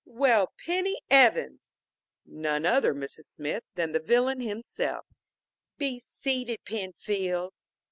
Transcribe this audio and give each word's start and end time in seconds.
"Well, 0.03 0.51
Penny 0.57 0.99
Evans!" 1.11 1.73
"None 2.25 2.65
other, 2.65 2.91
Mrs. 2.91 3.25
Smith, 3.25 3.65
than 3.75 3.91
the 3.91 3.99
villain 3.99 4.39
himself." 4.41 5.05
"Be 5.77 5.99
seated, 5.99 6.65
Penfield." 6.65 7.53